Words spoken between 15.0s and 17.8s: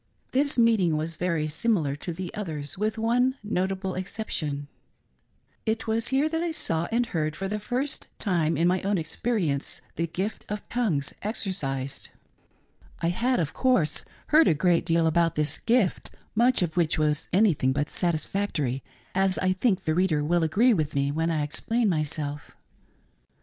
about this" gift," much of which was anything